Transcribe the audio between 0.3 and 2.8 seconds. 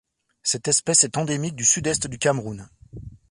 Cette espèce est endémique du Sud-Est du Cameroun.